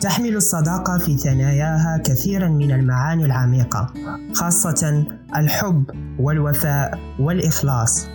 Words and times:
تحمل 0.00 0.36
الصداقة 0.36 0.98
في 0.98 1.16
ثناياها 1.16 2.00
كثيرا 2.04 2.48
من 2.48 2.72
المعاني 2.72 3.24
العميقة 3.24 3.92
خاصة 4.34 5.04
الحب 5.36 5.84
والوفاء 6.18 6.98
والإخلاص. 7.18 8.06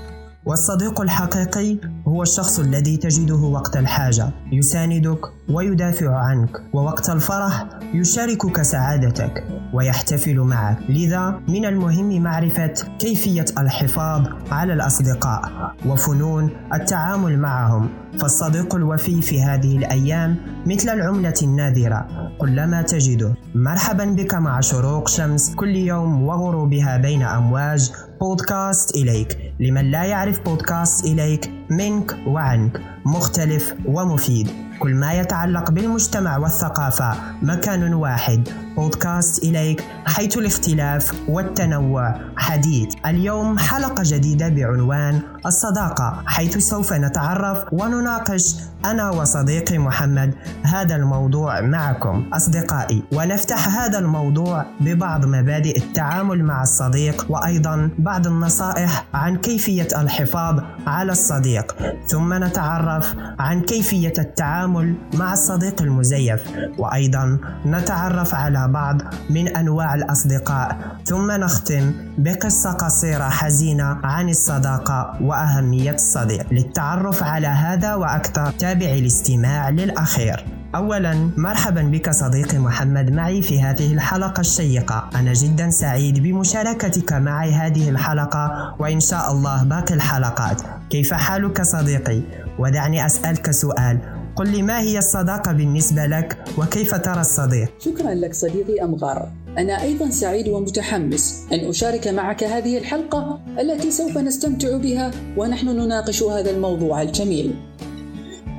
والصديق 0.45 1.01
الحقيقي 1.01 1.77
هو 2.07 2.23
الشخص 2.23 2.59
الذي 2.59 2.97
تجده 2.97 3.35
وقت 3.35 3.77
الحاجة. 3.77 4.29
يساندك 4.51 5.19
ويدافع 5.49 6.17
عنك 6.17 6.49
ووقت 6.73 7.09
الفرح 7.09 7.65
يشاركك 7.93 8.61
سعادتك 8.61 9.43
ويحتفل 9.73 10.39
معك. 10.39 10.77
لذا 10.89 11.39
من 11.47 11.65
المهم 11.65 12.21
معرفة 12.23 12.73
كيفية 12.99 13.45
الحفاظ 13.57 14.27
على 14.51 14.73
الأصدقاء 14.73 15.51
وفنون 15.85 16.49
التعامل 16.73 17.39
معهم. 17.39 17.89
فالصديق 18.19 18.75
الوفي 18.75 19.21
في 19.21 19.41
هذه 19.43 19.77
الأيام 19.77 20.35
مثل 20.65 20.89
العملة 20.89 21.33
النادرة 21.43 22.07
كلما 22.39 22.81
تجده. 22.81 23.35
مرحبا 23.55 24.05
بك 24.05 24.33
مع 24.33 24.59
شروق 24.59 25.07
شمس 25.07 25.55
كل 25.55 25.75
يوم 25.75 26.23
وغروبها 26.23 26.97
بين 26.97 27.23
أمواج 27.23 27.91
بودكاست 28.25 28.95
إليك. 28.95 29.53
لمن 29.59 29.91
لا 29.91 30.03
يعرف 30.03 30.39
بودكاست 30.45 31.05
إليك 31.05 31.51
منك 31.69 32.17
وعنك 32.27 32.81
مختلف 33.05 33.73
ومفيد. 33.85 34.64
كل 34.79 34.95
ما 34.95 35.13
يتعلق 35.13 35.71
بالمجتمع 35.71 36.37
والثقافة 36.37 37.13
مكان 37.41 37.93
واحد. 37.93 38.49
بودكاست 38.75 39.43
إليك 39.43 39.83
حيث 40.05 40.37
الاختلاف 40.37 41.13
والتنوع. 41.29 42.15
حديث. 42.37 42.93
اليوم 43.05 43.57
حلقة 43.57 44.03
جديدة 44.05 44.49
بعنوان 44.49 45.21
الصداقة 45.45 46.23
حيث 46.25 46.57
سوف 46.57 46.93
نتعرف 46.93 47.65
ونناقش 47.71 48.55
أنا 48.85 49.09
وصديقي 49.09 49.77
محمد 49.77 50.33
هذا 50.63 50.95
الموضوع 50.95 51.61
معكم. 51.61 52.29
أصدقائي 52.33 53.03
ونفتح 53.13 53.77
هذا 53.79 53.99
الموضوع 53.99 54.65
ببعض 54.79 55.25
مبادئ 55.25 55.77
التعامل 55.77 56.43
مع 56.43 56.63
الصديق 56.63 57.25
وأيضا 57.29 57.89
بعض 57.99 58.27
النصائح 58.27 59.05
عن 59.13 59.35
كيفية 59.35 59.87
الحفاظ 59.97 60.59
على 60.87 61.11
الصديق. 61.11 61.75
ثم 62.07 62.43
نتعرف 62.43 63.15
عن 63.39 63.61
كيفية 63.61 64.13
التعامل 64.17 64.64
مع 65.13 65.33
الصديق 65.33 65.81
المزيف. 65.81 66.41
وأيضا 66.77 67.39
نتعرف 67.65 68.35
على 68.35 68.67
بعض 68.67 69.01
من 69.29 69.47
أنواع 69.47 69.95
الأصدقاء. 69.95 70.77
ثم 71.05 71.31
نختم 71.31 71.93
بقصة 72.17 72.71
قصيرة 72.71 73.29
حزينة 73.29 73.97
عن 74.03 74.29
الصداقة 74.29 75.17
وأهمية 75.21 75.95
الصديق. 75.95 76.53
للتعرف 76.53 77.23
على 77.23 77.47
هذا 77.47 77.95
وأكثر 77.95 78.51
تابع 78.51 78.85
الاستماع 78.85 79.69
للأخير. 79.69 80.45
أولا 80.75 81.29
مرحبا 81.37 81.81
بك 81.81 82.09
صديقي 82.09 82.57
محمد 82.57 83.11
معي 83.11 83.41
في 83.41 83.63
هذه 83.63 83.93
الحلقة 83.93 84.39
الشيقة. 84.39 85.09
أنا 85.15 85.33
جدا 85.33 85.69
سعيد 85.69 86.23
بمشاركتك 86.23 87.13
معي 87.13 87.53
هذه 87.53 87.89
الحلقة 87.89 88.75
وإن 88.79 88.99
شاء 88.99 89.31
الله 89.31 89.63
باقي 89.63 89.93
الحلقات. 89.93 90.61
كيف 90.89 91.13
حالك 91.13 91.61
صديقي؟ 91.61 92.21
ودعني 92.59 93.05
أسألك 93.05 93.51
سؤال. 93.51 93.99
قل 94.35 94.51
لي 94.51 94.61
ما 94.61 94.79
هي 94.79 94.97
الصداقة 94.97 95.51
بالنسبة 95.51 96.05
لك؟ 96.05 96.37
وكيف 96.57 96.95
ترى 96.95 97.21
الصديق؟ 97.21 97.69
شكرا 97.79 98.13
لك 98.13 98.33
صديقي 98.33 98.83
أمغار. 98.83 99.31
أنا 99.57 99.81
أيضا 99.81 100.09
سعيد 100.09 100.47
ومتحمس 100.47 101.43
أن 101.53 101.69
أشارك 101.69 102.07
معك 102.07 102.43
هذه 102.43 102.77
الحلقة 102.77 103.39
التي 103.59 103.91
سوف 103.91 104.17
نستمتع 104.17 104.77
بها 104.77 105.11
ونحن 105.37 105.67
نناقش 105.67 106.23
هذا 106.23 106.51
الموضوع 106.51 107.01
الجميل. 107.01 107.55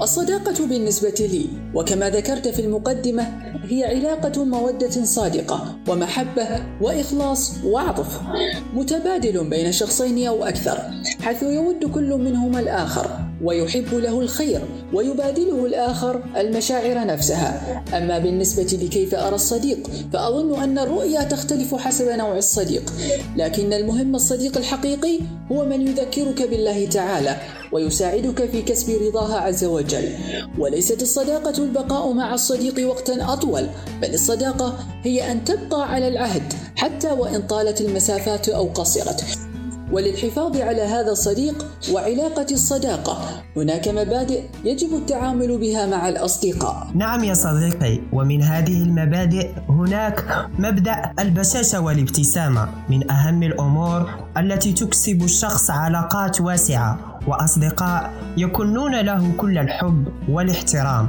الصداقة 0.02 0.66
بالنسبة 0.66 1.14
لي 1.32 1.46
وكما 1.74 2.10
ذكرت 2.10 2.48
في 2.48 2.62
المقدمة 2.62 3.22
هي 3.64 3.84
علاقة 3.84 4.44
مودة 4.44 5.04
صادقة 5.04 5.76
ومحبة 5.88 6.48
وإخلاص 6.80 7.54
وعطف 7.64 8.20
متبادل 8.74 9.50
بين 9.50 9.72
شخصين 9.72 10.26
أو 10.26 10.44
أكثر 10.44 10.78
حيث 11.20 11.42
يود 11.42 11.84
كل 11.84 12.14
منهما 12.18 12.60
الآخر. 12.60 13.10
ويحب 13.44 13.94
له 13.94 14.20
الخير 14.20 14.60
ويبادله 14.92 15.66
الآخر 15.66 16.22
المشاعر 16.36 17.06
نفسها. 17.06 17.82
أما 17.96 18.18
بالنسبة 18.18 18.78
لكيف 18.82 19.14
أرى 19.14 19.34
الصديق 19.34 19.90
فأظن 20.12 20.62
أن 20.62 20.78
الرؤية 20.78 21.22
تختلف 21.22 21.74
حسب 21.74 22.08
نوع 22.08 22.36
الصديق. 22.36 22.92
لكن 23.36 23.72
المهم 23.72 24.14
الصديق 24.14 24.56
الحقيقي 24.56 25.18
هو 25.52 25.64
من 25.64 25.88
يذكرك 25.88 26.42
بالله 26.42 26.86
تعالى 26.86 27.36
ويساعدك 27.72 28.50
في 28.50 28.62
كسب 28.62 29.02
رضاها 29.02 29.36
عز 29.36 29.64
وجل. 29.64 30.08
وليست 30.58 31.02
الصداقة 31.02 31.62
البقاء 31.64 32.12
مع 32.12 32.34
الصديق 32.34 32.88
وقتا 32.88 33.32
أطول 33.32 33.66
بل 34.02 34.14
الصداقة 34.14 34.78
هي 35.02 35.32
أن 35.32 35.44
تبقى 35.44 35.92
على 35.92 36.08
العهد 36.08 36.52
حتى 36.76 37.10
وإن 37.10 37.42
طالت 37.42 37.80
المسافات 37.80 38.48
أو 38.48 38.64
قصرت. 38.66 39.45
وللحفاظ 39.92 40.56
على 40.56 40.82
هذا 40.82 41.12
الصديق 41.12 41.66
وعلاقة 41.92 42.46
الصداقة. 42.52 43.18
هناك 43.56 43.88
مبادئ 43.88 44.42
يجب 44.64 44.94
التعامل 44.94 45.58
بها 45.58 45.86
مع 45.86 46.08
الأصدقاء. 46.08 46.86
نعم 46.94 47.24
يا 47.24 47.34
صديقي 47.34 48.00
ومن 48.12 48.42
هذه 48.42 48.82
المبادئ 48.82 49.50
هناك 49.68 50.48
مبدأ 50.58 51.12
البشاشة 51.18 51.80
والابتسامة 51.80 52.68
من 52.90 53.10
أهم 53.10 53.42
الأمور 53.42 54.10
التي 54.36 54.72
تكسب 54.72 55.22
الشخص 55.22 55.70
علاقات 55.70 56.40
واسعة 56.40 57.18
وأصدقاء 57.26 58.12
يكنون 58.36 59.00
له 59.00 59.32
كل 59.36 59.58
الحب 59.58 60.08
والاحترام. 60.28 61.08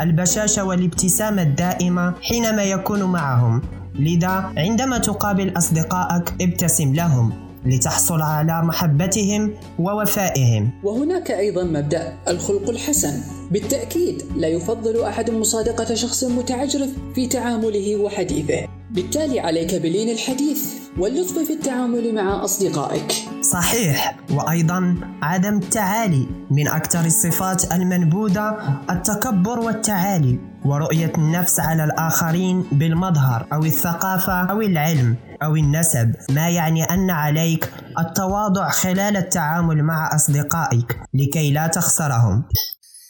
البشاشة 0.00 0.64
والابتسامة 0.64 1.42
الدائمة 1.42 2.14
حينما 2.22 2.62
يكون 2.62 3.02
معهم. 3.02 3.62
لذا 3.94 4.52
عندما 4.56 4.98
تقابل 4.98 5.58
أصدقائك 5.58 6.34
ابتسم 6.40 6.94
لهم. 6.94 7.47
لتحصل 7.68 8.22
على 8.22 8.62
محبتهم 8.62 9.54
ووفائهم. 9.78 10.70
وهناك 10.84 11.30
أيضا 11.30 11.64
مبدأ 11.64 12.12
الخلق 12.28 12.70
الحسن. 12.70 13.20
بالتأكيد 13.50 14.22
لا 14.36 14.48
يفضل 14.48 15.02
أحد 15.02 15.30
مصادقة 15.30 15.94
شخص 15.94 16.24
متعجرف 16.24 16.88
في 17.14 17.26
تعامله 17.26 17.96
وحديثه. 17.96 18.77
بالتالي 18.90 19.40
عليك 19.40 19.74
بلين 19.74 20.08
الحديث 20.08 20.74
واللطف 20.98 21.38
في 21.38 21.52
التعامل 21.52 22.14
مع 22.14 22.44
أصدقائك. 22.44 23.12
صحيح 23.42 24.16
وأيضا 24.30 24.96
عدم 25.22 25.56
التعالي 25.58 26.26
من 26.50 26.68
أكثر 26.68 27.04
الصفات 27.04 27.72
المنبوذة 27.72 28.56
التكبر 28.90 29.60
والتعالي 29.60 30.40
ورؤية 30.64 31.12
النفس 31.18 31.60
على 31.60 31.84
الآخرين 31.84 32.64
بالمظهر 32.72 33.46
أو 33.52 33.64
الثقافة 33.64 34.50
أو 34.50 34.60
العلم 34.60 35.16
أو 35.42 35.56
النسب 35.56 36.14
ما 36.30 36.48
يعني 36.48 36.84
أن 36.84 37.10
عليك 37.10 37.70
التواضع 37.98 38.68
خلال 38.68 39.16
التعامل 39.16 39.82
مع 39.82 40.14
أصدقائك 40.14 41.00
لكي 41.14 41.52
لا 41.52 41.66
تخسرهم. 41.66 42.44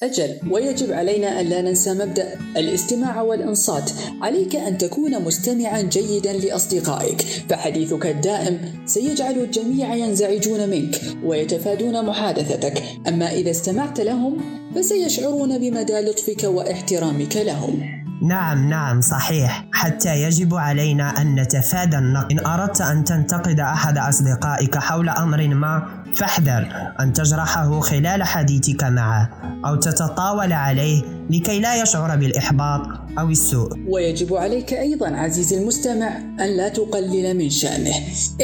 أجل 0.03 0.37
ويجب 0.51 0.93
علينا 0.93 1.41
أن 1.41 1.47
لا 1.47 1.63
ننسى 1.63 1.95
مبدأ 1.95 2.39
الاستماع 2.57 3.23
والإنصات. 3.23 3.91
عليك 4.21 4.57
أن 4.57 4.79
تكون 4.79 5.25
مستمعا 5.25 5.83
جيدا 5.83 6.33
لأصدقائك. 6.33 7.23
فحديثك 7.23 8.07
الدائم 8.07 8.59
سيجعل 8.87 9.39
الجميع 9.39 9.95
ينزعجون 9.95 10.69
منك 10.69 11.01
ويتفادون 11.25 12.05
محادثتك. 12.05 12.83
أما 13.09 13.33
إذا 13.33 13.51
استمعت 13.51 14.01
لهم 14.01 14.41
فسيشعرون 14.75 15.59
بمدى 15.59 16.01
لطفك 16.01 16.45
واحترامك 16.45 17.37
لهم. 17.37 17.98
نعم 18.23 18.69
نعم 18.69 19.01
صحيح. 19.01 19.65
حتى 19.73 20.23
يجب 20.23 20.55
علينا 20.55 21.21
أن 21.21 21.35
نتفادى 21.35 21.99
النقد. 21.99 22.33
إن 22.33 22.47
أردت 22.47 22.81
أن 22.81 23.05
تنتقد 23.05 23.61
أحد 23.61 23.99
أصدقائك 23.99 24.79
حول 24.79 25.09
أمر 25.09 25.49
ما 25.49 25.83
فاحذر 26.15 26.93
أن 27.01 27.13
تجرحه 27.13 27.81
خلال 27.81 28.23
حديثك 28.23 28.85
معه 28.85 29.31
أو 29.67 29.77
تتطاول 29.77 30.53
عليه 30.53 31.03
لكي 31.31 31.61
لا 31.61 31.83
يشعر 31.83 32.17
بالإحباط 32.17 32.81
أو 33.19 33.29
السوء. 33.31 33.69
ويجب 33.89 34.35
عليك 34.35 34.75
أيضا 34.75 35.09
عزيزي 35.09 35.59
المستمع 35.59 36.17
أن 36.17 36.57
لا 36.57 36.69
تقلل 36.69 37.37
من 37.37 37.51
شأنه. 37.51 37.95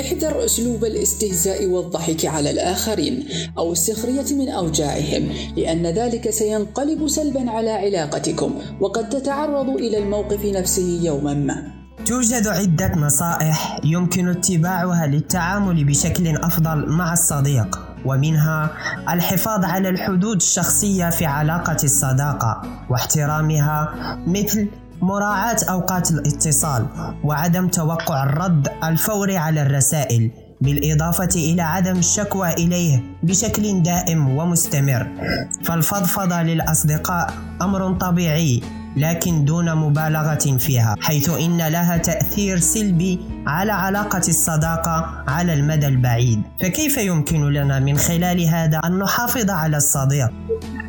احذر 0.01 0.45
أسلوب 0.45 0.85
الاستهزاء 0.85 1.67
والضحك 1.67 2.27
على 2.27 2.51
الآخرين 2.51 3.25
أو 3.59 3.73
السخرية 3.73 4.37
من 4.37 4.49
أوجاعهم 4.49 5.29
لأن 5.57 5.87
ذلك 5.87 6.31
سينقلب 6.31 7.09
سلبا 7.09 7.51
على 7.51 7.71
علاقتكم 7.71 8.55
وقد 8.81 9.09
تتعرض 9.09 9.64
إلى 9.69 9.99
الموقف 9.99 10.45
نفسه 10.45 11.01
يوما 11.03 11.35
ما. 11.35 11.63
توجد 12.07 12.47
عدة 12.47 12.93
نصائح 12.97 13.81
يمكن 13.85 14.29
اتباعها 14.29 15.07
للتعامل 15.07 15.85
بشكل 15.85 16.37
أفضل 16.37 16.89
مع 16.89 17.13
الصديق 17.13 17.79
ومنها 18.05 18.71
الحفاظ 19.11 19.65
على 19.65 19.89
الحدود 19.89 20.37
الشخصية 20.37 21.11
في 21.11 21.27
علاقة 21.27 21.77
الصداقة 21.85 22.63
واحترامها 22.91 23.95
مثل 24.27 24.69
مراعاة 25.03 25.57
أوقات 25.71 26.11
الاتصال 26.11 26.87
وعدم 27.25 27.69
توقع 27.69 28.23
الرد 28.23 28.69
الفوري 28.85 29.37
على 29.37 29.63
الرسائل 29.63 30.31
بالإضافة 30.61 31.29
إلى 31.37 31.63
عدم 31.63 31.99
الشكوى 31.99 32.53
إليه 32.53 33.03
بشكل 33.23 33.83
دائم 33.83 34.29
ومستمر. 34.39 35.09
فالفضفضة 35.65 36.43
للأصدقاء 36.43 37.35
أمر 37.63 37.93
طبيعي 37.93 38.63
لكن 38.97 39.45
دون 39.45 39.75
مبالغة 39.75 40.57
فيها 40.59 40.97
حيث 41.01 41.31
إن 41.31 41.69
لها 41.69 41.97
تأثير 41.97 42.59
سلبي 42.59 43.19
على 43.47 43.73
علاقة 43.73 44.23
الصداقة 44.29 45.25
على 45.29 45.55
المدى 45.55 45.87
البعيد 45.87 46.43
فكيف 46.61 46.99
يمكن 46.99 47.53
لنا 47.53 47.79
من 47.79 47.99
خلال 47.99 48.41
هذا 48.41 48.81
أن 48.85 48.99
نحافظ 48.99 49.51
على 49.51 49.77
الصديق؟ 49.77 50.31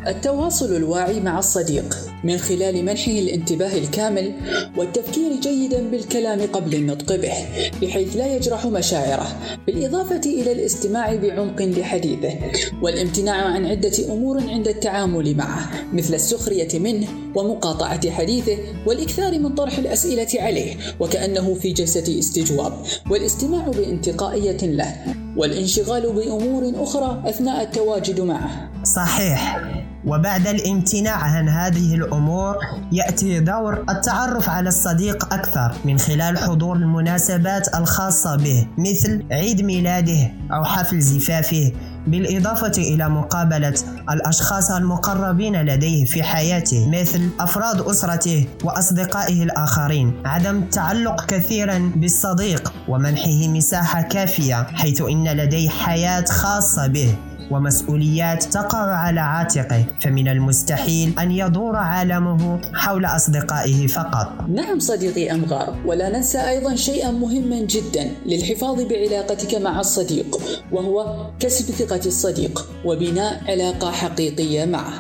التواصل 0.08 0.76
الواعي 0.76 1.20
مع 1.20 1.40
الصديق 1.40 1.96
من 2.24 2.38
خلال 2.38 2.86
منحه 2.86 3.12
الانتباه 3.12 3.78
الكامل 3.78 4.34
والتفكير 4.78 5.32
جيدا 5.42 5.90
بالكلام 5.90 6.42
قبل 6.54 6.76
النطق 6.76 7.16
به 7.16 7.34
بحيث 7.82 8.16
لا 8.16 8.36
يجرح 8.36 8.66
مشاعره 8.66 9.28
بالإضافة 9.68 10.22
إلى 10.26 10.52
الاستماع 10.52 11.16
بعمق 11.16 11.62
لحديثه 11.62 12.34
والامتناع 12.82 13.36
عن 13.36 13.66
عدة 13.66 14.14
أمور 14.14 14.40
عند 14.50 14.68
التعامل 14.68 15.38
معه 15.38 15.70
مثل 15.94 16.14
السخرية 16.14 16.80
منه 16.80 17.08
ومقاطعة 17.36 18.12
حديثه 18.12 18.58
والإكثار 18.86 19.40
من 19.40 19.56
طرح 19.56 19.78
الأسئلة 19.78 20.28
عليه 20.36 20.76
وكأنه 21.00 21.54
في 21.54 21.74
جلسة 21.74 22.20
استجواب 22.46 22.74
والاستماع 23.10 23.68
بانتقائية 23.68 24.58
له 24.62 24.96
والانشغال 25.38 26.14
بأمور 26.14 26.84
أخرى 26.84 27.30
أثناء 27.30 27.64
التواجد 27.64 28.22
معه. 28.22 28.70
صحيح. 28.84 29.62
وبعد 30.08 30.48
الامتناع 30.48 31.16
عن 31.16 31.50
هذه 31.50 31.96
الأمور 31.96 32.56
يأتي 32.92 33.40
دور 33.40 33.86
التعرف 33.90 34.50
على 34.50 34.70
الصديق 34.70 35.34
أكثر 35.34 35.76
من 35.86 35.98
خلال 35.98 36.38
حضور 36.38 36.76
المناسبات 36.76 37.76
الخاصة 37.76 38.36
به 38.36 38.68
مثل 38.78 39.24
عيد 39.32 39.62
ميلاده 39.62 40.32
أو 40.54 40.64
حفل 40.64 41.00
زفافه. 41.00 41.72
بالإضافة 42.08 42.72
إلى 42.78 43.10
مقابلة 43.10 43.76
الأشخاص 44.10 44.72
المقربين 44.72 45.62
لديه 45.62 46.06
في 46.06 46.24
حياته 46.24 46.90
مثل 46.90 47.30
أفراد 47.40 47.82
أسرته 47.82 48.46
وأصدقائه 48.64 49.44
الآخرين 49.44 50.14
عدم 50.26 50.58
التعلق 50.58 51.26
كثيرا 51.26 51.92
بالصديق 51.96 52.74
ومنحه 52.88 53.48
مساحة 53.48 54.02
كافية 54.02 54.64
حيث 54.64 55.02
إن 55.02 55.28
لديه 55.28 55.70
حياة 55.70 56.26
خاصة 56.26 56.88
به. 56.88 57.16
ومسؤوليات 57.52 58.44
تقع 58.44 58.78
على 58.78 59.20
عاتقه 59.20 59.86
فمن 60.02 60.28
المستحيل 60.28 61.14
أن 61.20 61.32
يدور 61.32 61.76
عالمه 61.76 62.62
حول 62.74 63.06
أصدقائه 63.06 63.88
فقط. 63.88 64.28
نعم 64.50 64.80
صديقي 64.80 65.32
أمغار 65.32 65.76
ولا 65.86 66.10
ننسى 66.10 66.38
أيضا 66.38 66.76
شيئا 66.76 67.12
مهما 67.12 67.60
جدا 67.60 68.12
للحفاظ 68.26 68.82
بعلاقتك 68.82 69.56
مع 69.56 69.80
الصديق 69.80 70.38
وهو 70.72 71.28
كسب 71.40 71.66
ثقة 71.66 72.02
الصديق 72.06 72.70
وبناء 72.86 73.42
علاقة 73.48 73.92
حقيقية 73.92 74.66
معه. 74.66 74.94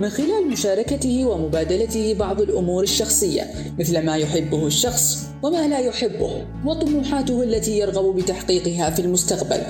من 0.00 0.08
خلال 0.08 0.50
مشاركته 0.50 1.24
ومبادلته 1.24 2.14
بعض 2.14 2.40
الأمور 2.40 2.82
الشخصية 2.82 3.42
مثل 3.78 4.06
ما 4.06 4.16
يحبه 4.16 4.66
الشخص 4.66 5.32
وما 5.42 5.68
لا 5.68 5.78
يحبه 5.78 6.44
وطموحاته 6.64 7.42
التي 7.42 7.78
يرغب 7.78 8.16
بتحقيقها 8.16 8.90
في 8.90 9.02
المستقبل 9.02 9.60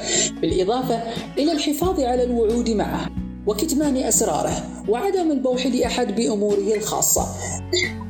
بالإضافة 0.40 1.02
إلى 1.38 1.52
الحفاظ 1.52 2.00
على 2.12 2.24
الوعود 2.24 2.70
معه 2.70 3.10
وكتمان 3.46 3.96
أسراره 3.96 4.52
وعدم 4.88 5.30
البوح 5.30 5.66
لأحد 5.66 6.16
بأموره 6.16 6.74
الخاصة. 6.76 7.26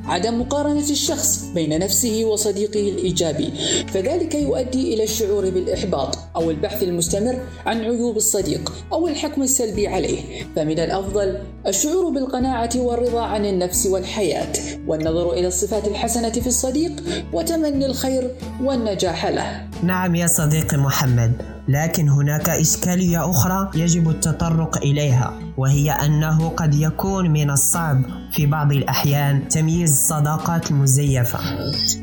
عدم 0.05 0.41
مقارنة 0.41 0.91
الشخص 0.91 1.45
بين 1.55 1.79
نفسه 1.79 2.25
وصديقه 2.25 2.89
الإيجابي. 2.89 3.53
فذلك 3.89 4.35
يؤدي 4.35 4.95
إلى 4.95 5.05
الشعور 5.05 5.51
بالإحباط 5.51 6.19
أو 6.37 6.51
البحث 6.51 6.83
المستمر 6.83 7.39
عن 7.67 7.81
عيوب 7.81 8.17
الصديق 8.17 8.73
أو 8.93 9.09
الحكم 9.09 9.43
السلبي 9.43 9.89
عليه. 9.89 10.21
فمن 10.57 10.79
الأفضل 10.79 11.39
الشعور 11.67 12.11
بالقناعة 12.11 12.71
والرضا 12.77 13.23
عن 13.23 13.47
النفس 13.47 13.87
والحياة 13.87 14.53
والنظر 14.87 15.33
إلى 15.33 15.47
الصفات 15.47 15.89
الحسنة 15.89 16.31
في 16.31 16.47
الصديق 16.47 16.93
وتمني 17.33 17.87
الخير 17.87 18.31
والنجاح 18.63 19.27
له. 19.27 19.69
نعم 19.83 20.15
يا 20.15 20.27
صديقي 20.27 20.77
محمد 20.77 21.33
لكن 21.69 22.09
هناك 22.09 22.49
إشكالية 22.49 23.31
أخرى 23.31 23.71
يجب 23.75 24.11
التطرق 24.11 24.77
إليها 24.77 25.39
وهي 25.57 25.91
أنه 25.91 26.49
قد 26.49 26.75
يكون 26.75 27.31
من 27.31 27.51
الصعب 27.51 28.03
في 28.33 28.47
بعض 28.47 28.73
الأحيان 28.73 29.49
تمييز 29.49 29.92
الصداقات 29.93 30.71
المزيفة 30.71 31.39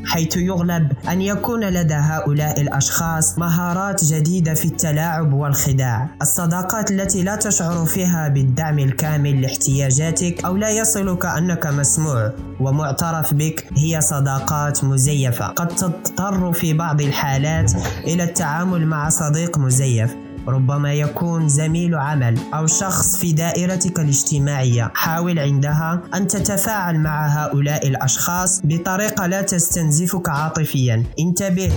حيث 0.05 0.37
يغلب 0.37 0.91
أن 1.09 1.21
يكون 1.21 1.63
لدى 1.63 1.93
هؤلاء 1.93 2.61
الأشخاص 2.61 3.39
مهارات 3.39 4.03
جديدة 4.03 4.53
في 4.53 4.65
التلاعب 4.65 5.33
والخداع. 5.33 6.09
الصداقات 6.21 6.91
التي 6.91 7.23
لا 7.23 7.35
تشعر 7.35 7.85
فيها 7.85 8.27
بالدعم 8.27 8.79
الكامل 8.79 9.41
لاحتياجاتك 9.41 10.45
أو 10.45 10.57
لا 10.57 10.69
يصلك 10.69 11.25
أنك 11.25 11.67
مسموع 11.67 12.31
ومعترف 12.59 13.33
بك 13.33 13.65
هي 13.77 14.01
صداقات 14.01 14.83
مزيفة. 14.83 15.47
قد 15.47 15.67
تضطر 15.67 16.53
في 16.53 16.73
بعض 16.73 17.01
الحالات 17.01 17.71
إلى 18.07 18.23
التعامل 18.23 18.87
مع 18.87 19.09
صديق 19.09 19.57
مزيف. 19.57 20.15
ربما 20.47 20.93
يكون 20.93 21.49
زميل 21.49 21.95
عمل 21.95 22.39
أو 22.53 22.67
شخص 22.67 23.17
في 23.17 23.31
دائرتك 23.33 23.99
الاجتماعية. 23.99 24.91
حاول 24.95 25.39
عندها 25.39 26.01
أن 26.15 26.27
تتفاعل 26.27 26.99
مع 26.99 27.27
هؤلاء 27.27 27.87
الأشخاص 27.87 28.61
بطريقة 28.63 29.27
لا 29.27 29.41
تستنزفك 29.41 30.29
عاطفيا. 30.29 31.03
انتبه 31.19 31.71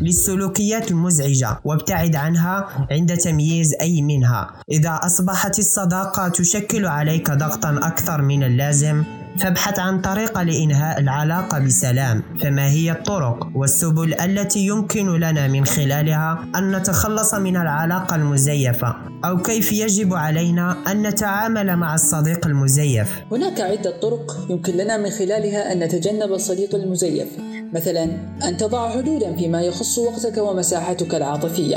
للسلوكيات 0.00 0.90
المزعجة 0.90 1.60
وابتعد 1.64 2.16
عنها 2.16 2.68
عند 2.90 3.16
تمييز 3.16 3.74
أي 3.80 4.02
منها. 4.02 4.50
إذا 4.70 5.00
أصبحت 5.02 5.58
الصداقة 5.58 6.28
تشكل 6.28 6.86
عليك 6.86 7.30
ضغطا 7.30 7.80
أكثر 7.82 8.22
من 8.22 8.42
اللازم 8.42 9.04
فابحث 9.40 9.78
عن 9.78 10.00
طريقة 10.00 10.42
لإنهاء 10.42 11.00
العلاقة 11.00 11.58
بسلام 11.58 12.22
فما 12.42 12.70
هي 12.70 12.92
الطرق 12.92 13.48
والسبل 13.54 14.14
التي 14.14 14.66
يمكن 14.66 15.20
لنا 15.20 15.48
من 15.48 15.64
خلالها 15.64 16.44
أن 16.56 16.76
نتخلص 16.76 17.34
من 17.34 17.56
العلاقة 17.56 18.16
المزيفة؟ 18.16 18.96
أو 19.24 19.36
كيف 19.36 19.72
يجب 19.72 20.14
علينا 20.14 20.76
أن 20.90 21.02
نتعامل 21.02 21.76
مع 21.76 21.94
الصديق 21.94 22.46
المزيف؟ 22.46 23.08
هناك 23.32 23.60
عدة 23.60 24.00
طرق 24.00 24.46
يمكن 24.50 24.72
لنا 24.72 24.96
من 24.96 25.10
خلالها 25.10 25.72
أن 25.72 25.78
نتجنب 25.78 26.32
الصديق 26.32 26.74
المزيف. 26.74 27.28
مثلا 27.72 28.04
أن 28.48 28.56
تضع 28.56 28.90
حدودا 28.90 29.36
فيما 29.36 29.62
يخص 29.62 29.98
وقتك 29.98 30.38
ومساحتك 30.38 31.14
العاطفية. 31.14 31.76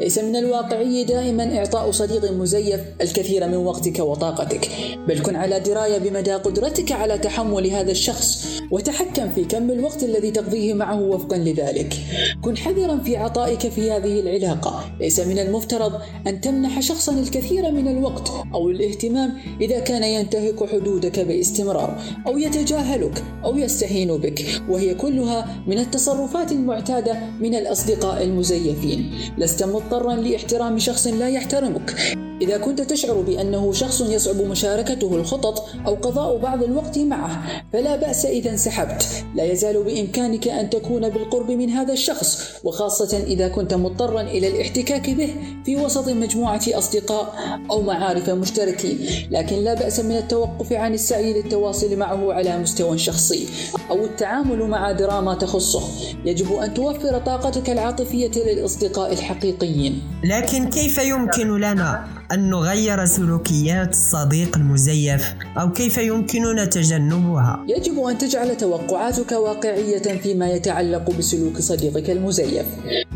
ليس 0.00 0.18
من 0.18 0.36
الواقعي 0.36 1.04
دائما 1.04 1.58
إعطاء 1.58 1.90
صديق 1.90 2.32
مزيف 2.32 2.80
الكثير 3.00 3.48
من 3.48 3.56
وقتك 3.56 3.98
وطاقتك. 3.98 4.68
بل 5.08 5.18
كن 5.22 5.36
على 5.36 5.60
دراية 5.60 5.98
بمدى 5.98 6.34
قدرتك 6.34 6.92
على 7.02 7.18
تحمل 7.18 7.66
هذا 7.66 7.90
الشخص 7.90 8.46
وتحكم 8.70 9.30
في 9.34 9.44
كم 9.44 9.70
الوقت 9.70 10.02
الذي 10.02 10.30
تقضيه 10.30 10.74
معه 10.74 11.00
وفقا 11.00 11.36
لذلك. 11.36 11.96
كن 12.42 12.56
حذرا 12.56 12.98
في 12.98 13.16
عطائك 13.16 13.68
في 13.68 13.90
هذه 13.90 14.20
العلاقة. 14.20 14.84
ليس 15.00 15.20
من 15.20 15.38
المفترض 15.38 15.92
أن 16.26 16.40
تمنح 16.40 16.80
شخصا 16.80 17.12
الكثير 17.12 17.70
من 17.70 17.88
الوقت 17.88 18.32
أو 18.54 18.70
الاهتمام 18.70 19.38
إذا 19.60 19.78
كان 19.78 20.04
ينتهك 20.04 20.70
حدودك 20.70 21.20
باستمرار 21.20 22.02
أو 22.26 22.38
يتجاهلك 22.38 23.24
أو 23.44 23.56
يستهين 23.56 24.16
بك 24.16 24.44
وهي 24.68 24.94
كلها 24.94 25.62
من 25.66 25.78
التصرفات 25.78 26.52
المعتادة 26.52 27.16
من 27.40 27.54
الأصدقاء 27.54 28.22
المزيفين. 28.22 29.10
لست 29.38 29.62
مضطرا 29.62 30.16
لاحترام 30.16 30.78
شخص 30.78 31.06
لا 31.06 31.28
يحترمك. 31.28 32.21
إذا 32.42 32.58
كنت 32.58 32.80
تشعر 32.80 33.20
بأنه 33.20 33.72
شخص 33.72 34.00
يصعب 34.00 34.36
مشاركته 34.36 35.16
الخطط 35.16 35.64
أو 35.86 35.94
قضاء 35.94 36.36
بعض 36.38 36.62
الوقت 36.62 36.98
معه 36.98 37.42
فلا 37.72 37.96
بأس 37.96 38.24
إذا 38.24 38.50
انسحبت. 38.50 39.06
لا 39.34 39.44
يزال 39.44 39.82
بإمكانك 39.82 40.48
أن 40.48 40.70
تكون 40.70 41.08
بالقرب 41.08 41.50
من 41.50 41.70
هذا 41.70 41.92
الشخص 41.92 42.42
وخاصة 42.64 43.18
إذا 43.26 43.48
كنت 43.48 43.74
مضطرا 43.74 44.20
إلى 44.20 44.48
الاحتكاك 44.48 45.10
به 45.10 45.34
في 45.64 45.76
وسط 45.76 46.08
مجموعة 46.08 46.62
أصدقاء 46.68 47.34
أو 47.70 47.82
معارف 47.82 48.30
مشتركين. 48.30 48.98
لكن 49.30 49.56
لا 49.56 49.74
بأس 49.74 50.00
من 50.00 50.16
التوقف 50.16 50.72
عن 50.72 50.94
السعي 50.94 51.32
للتواصل 51.32 51.96
معه 51.96 52.32
على 52.32 52.58
مستوى 52.58 52.98
شخصي 52.98 53.48
أو 53.90 54.04
التعامل 54.04 54.68
مع 54.68 54.92
دراما 54.92 55.34
تخصه. 55.34 55.82
يجب 56.24 56.52
أن 56.52 56.74
توفر 56.74 57.18
طاقتك 57.18 57.70
العاطفية 57.70 58.30
للأصدقاء 58.36 59.12
الحقيقيين. 59.12 60.02
لكن 60.24 60.70
كيف 60.70 60.98
يمكن 60.98 61.56
لنا 61.56 62.04
أن 62.32 62.50
نغير 62.50 63.04
سلوكيات 63.04 63.90
الصديق 63.90 64.56
المزيف 64.56 65.34
أو 65.60 65.72
كيف 65.72 65.98
يمكننا 65.98 66.64
تجنبها. 66.64 67.64
يجب 67.68 67.98
أن 67.98 68.18
تجعل 68.18 68.56
توقعاتك 68.56 69.32
واقعية 69.32 70.18
فيما 70.22 70.50
يتعلق 70.50 71.10
بسلوك 71.10 71.58
صديقك 71.58 72.10
المزيف. 72.10 72.66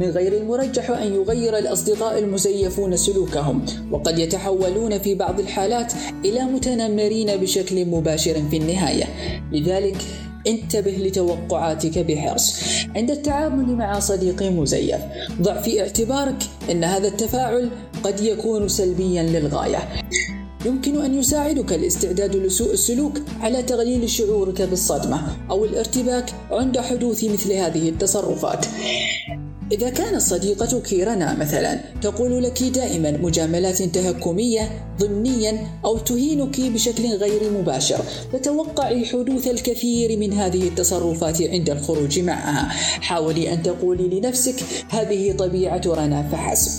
من 0.01 0.07
غير 0.07 0.37
المرجح 0.37 0.91
أن 0.91 1.15
يغير 1.15 1.59
الأصدقاء 1.59 2.19
المزيفون 2.19 2.97
سلوكهم 2.97 3.65
وقد 3.91 4.19
يتحولون 4.19 4.99
في 4.99 5.15
بعض 5.15 5.41
الحالات 5.41 5.93
إلى 6.25 6.45
متنمرين 6.45 7.37
بشكل 7.37 7.87
مباشر 7.87 8.43
في 8.51 8.57
النهاية. 8.57 9.05
لذلك 9.53 9.97
انتبه 10.47 10.91
لتوقعاتك 10.91 11.99
بحرص 11.99 12.55
عند 12.97 13.11
التعامل 13.11 13.77
مع 13.77 13.99
صديق 13.99 14.43
مزيف. 14.43 15.01
ضع 15.43 15.61
في 15.61 15.81
اعتبارك 15.81 16.37
أن 16.71 16.85
هذا 16.85 17.09
التفاعل 17.09 17.71
قد 18.05 18.21
يكون 18.21 18.69
سلبيا 18.69 19.23
للغاية. 19.23 19.89
يمكن 20.67 21.05
أن 21.05 21.19
يساعدك 21.19 21.73
الاستعداد 21.73 22.37
لسوء 22.37 22.73
السلوك 22.73 23.19
على 23.41 23.63
تقليل 23.63 24.11
شعورك 24.11 24.63
بالصدمة 24.63 25.37
أو 25.51 25.65
الارتباك 25.65 26.31
عند 26.51 26.79
حدوث 26.79 27.25
مثل 27.25 27.53
هذه 27.53 27.89
التصرفات. 27.89 28.67
إذا 29.73 29.91
كانت 29.91 30.21
صديقتك 30.21 30.93
رنا 30.93 31.35
مثلا 31.35 31.81
تقول 32.03 32.43
لك 32.43 32.63
دائما 32.63 33.11
مجاملات 33.11 33.83
تهكمية 33.83 34.71
ضمنيا 35.01 35.67
أو 35.85 35.99
تهينك 35.99 36.61
بشكل 36.61 37.07
غير 37.07 37.51
مباشر. 37.51 38.03
فتوقعي 38.33 39.07
حدوث 39.07 39.49
الكثير 39.49 40.19
من 40.19 40.33
هذه 40.33 40.69
التصرفات 40.69 41.43
عند 41.43 41.71
الخروج 41.71 42.19
معها. 42.19 42.69
حاولي 43.01 43.53
أن 43.53 43.63
تقولي 43.63 44.21
لنفسك 44.21 44.57
هذه 44.89 45.33
طبيعة 45.33 45.83
رنا 45.87 46.29
فحسب. 46.33 46.71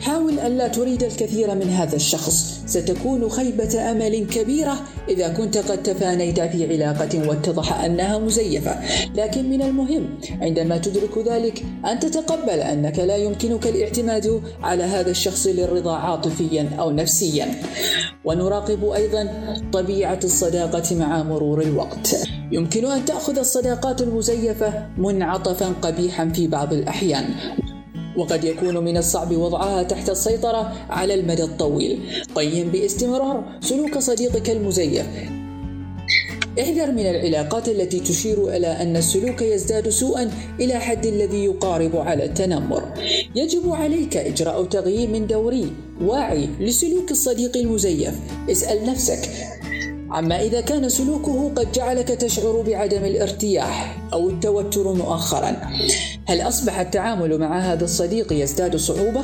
حاول 0.00 0.38
ألا 0.38 0.68
تريد 0.68 1.02
الكثير 1.02 1.54
من 1.54 1.68
هذا 1.68 1.96
الشخص. 1.96 2.53
ستكون 2.66 3.28
خيبة 3.28 3.90
أمل 3.90 4.26
كبيرة 4.26 4.80
إذا 5.08 5.28
كنت 5.28 5.58
قد 5.58 5.82
تفانيت 5.82 6.40
في 6.40 6.72
علاقة 6.74 7.28
واتضح 7.28 7.84
أنها 7.84 8.18
مزيفة. 8.18 8.78
لكن 9.14 9.50
من 9.50 9.62
المهم 9.62 10.08
عندما 10.40 10.78
تدرك 10.78 11.18
ذلك 11.18 11.64
أن 11.86 12.00
تتقبل 12.00 12.60
أنك 12.60 12.98
لا 12.98 13.16
يمكنك 13.16 13.66
الاعتماد 13.66 14.42
على 14.62 14.82
هذا 14.84 15.10
الشخص 15.10 15.46
للرضا 15.46 15.96
عاطفيا 15.96 16.70
أو 16.78 16.90
نفسيا. 16.90 17.54
ونراقب 18.24 18.84
أيضا 18.84 19.28
طبيعة 19.72 20.20
الصداقة 20.24 20.96
مع 20.96 21.22
مرور 21.22 21.62
الوقت. 21.62 22.16
يمكن 22.52 22.84
أن 22.84 23.04
تأخذ 23.04 23.38
الصداقات 23.38 24.02
المزيفة 24.02 24.86
منعطفا 24.98 25.66
قبيحا 25.82 26.28
في 26.28 26.46
بعض 26.46 26.72
الأحيان. 26.72 27.24
وقد 28.16 28.44
يكون 28.44 28.78
من 28.84 28.96
الصعب 28.96 29.36
وضعها 29.36 29.82
تحت 29.82 30.10
السيطرة 30.10 30.72
على 30.90 31.14
المدى 31.14 31.42
الطويل. 31.42 32.00
قيم 32.34 32.68
باستمرار 32.70 33.44
سلوك 33.60 33.98
صديقك 33.98 34.50
المزيف. 34.50 35.06
احذر 36.60 36.92
من 36.92 37.06
العلاقات 37.06 37.68
التي 37.68 38.00
تشير 38.00 38.56
إلى 38.56 38.66
أن 38.66 38.96
السلوك 38.96 39.42
يزداد 39.42 39.88
سوءا 39.88 40.30
إلى 40.60 40.74
حد 40.74 41.06
الذي 41.06 41.44
يقارب 41.44 41.96
على 41.96 42.24
التنمر. 42.24 42.82
يجب 43.34 43.72
عليك 43.72 44.16
إجراء 44.16 44.64
تغيير 44.64 45.24
دوري 45.24 45.72
واعي 46.02 46.48
لسلوك 46.60 47.10
الصديق 47.10 47.56
المزيف. 47.56 48.14
اسأل 48.50 48.86
نفسك 48.86 49.28
عما 50.10 50.42
إذا 50.42 50.60
كان 50.60 50.88
سلوكه 50.88 51.52
قد 51.56 51.72
جعلك 51.72 52.08
تشعر 52.08 52.60
بعدم 52.66 53.04
الارتياح 53.04 54.08
أو 54.12 54.28
التوتر 54.28 54.92
مؤخرا؟ 54.92 55.56
هل 56.26 56.40
أصبح 56.40 56.78
التعامل 56.80 57.38
مع 57.38 57.58
هذا 57.58 57.84
الصديق 57.84 58.32
يزداد 58.32 58.76
صعوبة؟ 58.76 59.20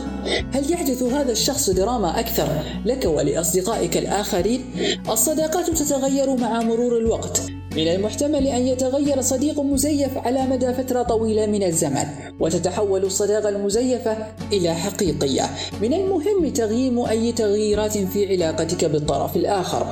هل 0.52 0.72
يحدث 0.72 1.02
هذا 1.02 1.32
الشخص 1.32 1.70
دراما 1.70 2.20
أكثر 2.20 2.48
لك 2.84 3.04
ولأصدقائك 3.04 3.96
الآخرين؟ 3.96 4.64
الصداقات 5.10 5.70
تتغير 5.70 6.36
مع 6.36 6.60
مرور 6.62 6.98
الوقت 6.98 7.42
من 7.76 7.88
المحتمل 7.88 8.46
أن 8.46 8.66
يتغير 8.66 9.20
صديق 9.20 9.60
مزيف 9.60 10.18
على 10.18 10.46
مدى 10.46 10.72
فترة 10.72 11.02
طويلة 11.02 11.46
من 11.46 11.62
الزمن 11.62 12.04
وتتحول 12.40 13.04
الصداقة 13.04 13.48
المزيفة 13.48 14.16
إلى 14.52 14.74
حقيقية 14.74 15.42
من 15.82 15.94
المهم 15.94 16.52
تغييم 16.52 16.98
أي 16.98 17.32
تغييرات 17.32 17.98
في 17.98 18.26
علاقتك 18.32 18.84
بالطرف 18.84 19.36
الآخر 19.36 19.86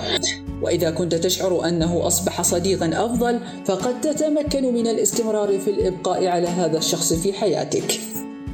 وإذا 0.62 0.90
كنت 0.90 1.14
تشعر 1.14 1.68
أنه 1.68 2.06
أصبح 2.06 2.42
صديقا 2.42 2.90
أفضل 3.04 3.40
فقد 3.66 4.00
تتمكن 4.00 4.74
من 4.74 4.86
الاستمرار 4.86 5.58
في 5.58 5.70
الإبقاء 5.70 6.26
على 6.26 6.48
هذا 6.48 6.78
الشخص 6.78 7.12
في 7.12 7.32
حياتك. 7.32 8.00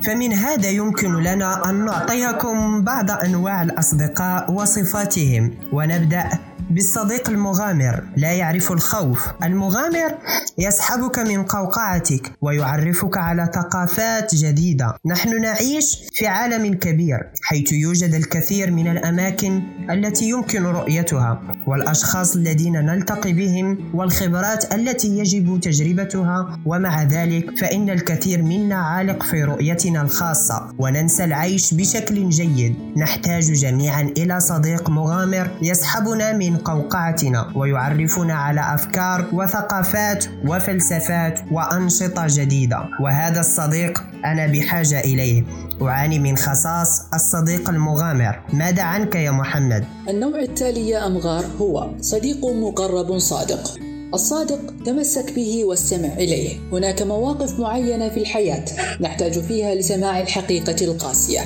فمن 0.06 0.32
هذا 0.32 0.70
يمكن 0.70 1.23
لنا 1.23 1.70
أن 1.70 1.84
نعطيكم 1.84 2.84
بعض 2.84 3.11
أنواع 3.11 3.62
الأصدقاء 3.62 4.52
وصفاتهم. 4.52 5.54
ونبدأ 5.73 6.28
بالصديق 6.70 7.30
المغامر. 7.30 8.04
لا 8.16 8.32
يعرف 8.32 8.73
الخوف. 8.73 9.26
المغامر 9.42 10.14
يسحبك 10.58 11.18
من 11.18 11.42
قوقعتك 11.42 12.32
ويعرفك 12.40 13.16
على 13.16 13.50
ثقافات 13.54 14.34
جديدة. 14.34 14.96
نحن 15.06 15.40
نعيش 15.40 15.99
في 16.12 16.26
عالم 16.26 16.75
كبير 16.75 17.18
حيث 17.42 17.73
يوجد 17.73 18.14
الكثير 18.14 18.70
من 18.70 18.88
الأماكن 18.88 19.62
التي 19.90 20.28
يمكن 20.28 20.62
رؤيتها 20.62 21.42
والأشخاص 21.66 22.37
الذين 22.37 22.73
نلتقي 22.73 23.32
بهم 23.32 23.90
والخبرات 23.94 24.75
التي 24.75 25.18
يجب 25.18 25.61
تجربتها. 25.61 26.58
ومع 26.66 27.02
ذلك 27.02 27.58
فإن 27.58 27.90
الكثير 27.90 28.42
منا 28.42 28.75
عالق 28.75 29.23
في 29.23 29.44
رؤيتنا 29.44 30.02
الخاصة. 30.02 30.75
وننسى 30.78 31.25
العيش 31.25 31.75
بشكل 31.75 32.28
جيد. 32.28 32.76
نحتاج 32.96 33.52
جميعا 33.52 34.02
إلى 34.02 34.40
صديق 34.40 34.90
مغامر 34.90 35.50
يسحبنا 35.62 36.32
من 36.32 36.56
قوقعتنا 36.56 37.52
ويعرفنا 37.54 38.34
على 38.34 38.75
أفكار 38.75 39.28
وثقافات 39.32 40.25
وفلسفات 40.46 41.40
وأنشطة 41.52 42.26
جديدة. 42.28 42.88
وهذا 43.00 43.40
الصديق 43.40 44.04
أنا 44.24 44.46
بحاجة 44.46 45.00
إليه. 45.00 45.44
أعاني 45.82 46.18
من 46.18 46.36
خصاص 46.36 47.14
الصديق 47.14 47.68
المغامر. 47.68 48.40
ماذا 48.52 48.82
عنك 48.82 49.14
يا 49.14 49.30
محمد؟ 49.30 49.84
النوع 50.08 50.38
التالي 50.38 50.88
يا 50.88 51.06
أمغار 51.06 51.44
هو 51.60 51.90
صديق 52.00 52.46
مقرب 52.46 53.18
صادق. 53.18 53.93
الصادق 54.14 54.61
تمسك 54.87 55.33
به 55.33 55.64
واستمع 55.64 56.14
إليه. 56.14 56.56
هناك 56.73 57.02
مواقف 57.02 57.59
معينة 57.59 58.09
في 58.09 58.21
الحياة 58.21 58.64
نحتاج 59.00 59.38
فيها 59.38 59.75
لسماع 59.75 60.21
الحقيقة 60.21 60.85
القاسية. 60.85 61.40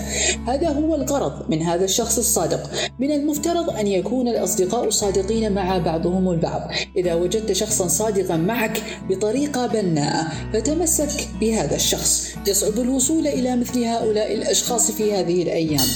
هذا 0.47 0.69
هو 0.69 0.95
الغرض 0.95 1.51
من 1.51 1.63
هذا 1.63 1.85
الشخص 1.85 2.19
الصادق. 2.19 2.71
من 2.99 3.11
المفترض 3.11 3.71
أن 3.71 3.87
يكون 3.87 4.29
الأصدقاء 4.29 4.91
صادقين 4.91 5.53
مع 5.53 5.79
بعضهم 5.79 6.31
البعض. 6.31 6.71
إذا 6.97 7.15
وجدت 7.15 7.53
شخصا 7.53 7.89
صادقا 7.89 8.37
معك 8.37 8.83
بطريقة 9.11 9.67
بناءة 9.67 10.33
فتمسك 10.53 11.29
بهذا 11.41 11.77
الشخص. 11.77 12.29
يصعب 12.47 12.79
الوصول 12.79 13.27
إلى 13.27 13.57
مثل 13.57 13.85
هؤلاء 13.85 14.35
الأشخاص 14.35 14.91
في 14.91 15.15
هذه 15.15 15.43
الأيام. 15.43 15.87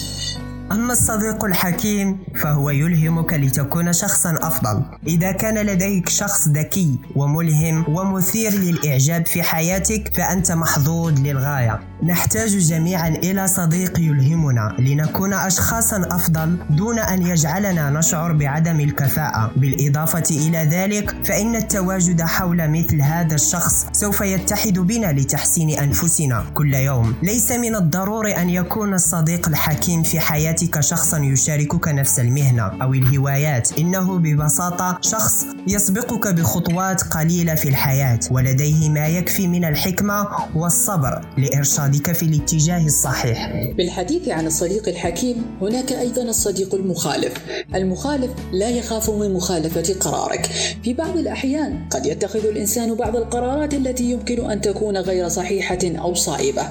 أما 0.72 0.92
الصديق 0.92 1.44
الحكيم 1.44 2.18
فهو 2.42 2.70
يلهمك 2.70 3.32
لتكون 3.32 3.92
شخصا 3.92 4.38
أفضل. 4.42 4.82
إذا 5.06 5.32
كان 5.32 5.66
لديك 5.66 6.08
شخص 6.08 6.48
ذكي 6.48 6.98
وملهم 7.16 7.84
ومثير 7.88 8.52
للإعجاب 8.52 9.26
في 9.26 9.42
حياتك 9.42 10.10
فأنت 10.16 10.52
محظوظ 10.52 11.20
للغاية. 11.20 11.80
نحتاج 12.02 12.58
جميعا 12.58 13.08
إلى 13.08 13.48
صديق 13.48 14.00
يلهمنا 14.00 14.76
لنكون 14.78 15.32
أشخاصا 15.32 16.08
أفضل 16.10 16.58
دون 16.70 16.98
أن 16.98 17.26
يجعلنا 17.26 17.90
نشعر 17.90 18.32
بعدم 18.32 18.80
الكفاءة. 18.80 19.50
بالإضافة 19.56 20.30
إلى 20.30 20.58
ذلك 20.58 21.16
فإن 21.24 21.56
التواجد 21.56 22.22
حول 22.22 22.70
مثل 22.70 23.00
هذا 23.00 23.34
الشخص 23.34 23.86
سوف 23.92 24.20
يتحد 24.20 24.78
بنا 24.78 25.12
لتحسين 25.12 25.78
أنفسنا 25.78 26.44
كل 26.54 26.74
يوم. 26.74 27.14
ليس 27.22 27.52
من 27.52 27.76
الضروري 27.76 28.36
أن 28.36 28.50
يكون 28.50 28.94
الصديق 28.94 29.48
الحكيم 29.48 30.02
في 30.02 30.20
حياتك 30.20 30.61
حياتك 30.62 30.80
شخصا 30.80 31.18
يشاركك 31.18 31.88
نفس 31.88 32.20
المهنة 32.20 32.62
أو 32.82 32.94
الهوايات. 32.94 33.78
إنه 33.78 34.18
ببساطة 34.18 34.98
شخص 35.00 35.46
يسبقك 35.68 36.34
بخطوات 36.34 37.02
قليلة 37.02 37.54
في 37.54 37.68
الحياة 37.68 38.20
ولديه 38.30 38.90
ما 38.90 39.06
يكفي 39.06 39.48
من 39.48 39.64
الحكمة 39.64 40.28
والصبر 40.54 41.26
لإرشادك 41.38 42.12
في 42.12 42.22
الاتجاه 42.22 42.86
الصحيح. 42.86 43.52
بالحديث 43.76 44.28
عن 44.28 44.46
الصديق 44.46 44.88
الحكيم 44.88 45.44
هناك 45.60 45.92
أيضا 45.92 46.22
الصديق 46.22 46.74
المخالف. 46.74 47.32
المخالف 47.74 48.30
لا 48.52 48.70
يخاف 48.70 49.10
من 49.10 49.34
مخالفة 49.34 49.94
قرارك. 50.00 50.50
في 50.82 50.94
بعض 50.94 51.16
الأحيان 51.16 51.88
قد 51.90 52.06
يتخذ 52.06 52.46
الإنسان 52.46 52.94
بعض 52.94 53.16
القرارات 53.16 53.74
التي 53.74 54.04
يمكن 54.04 54.50
أن 54.50 54.60
تكون 54.60 54.96
غير 54.96 55.28
صحيحة 55.28 55.78
أو 55.84 56.14
صائبة. 56.14 56.62